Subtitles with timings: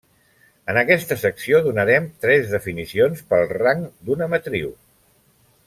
[0.71, 4.73] En aquesta secció donarem tres definicions pel rang d'una matriu.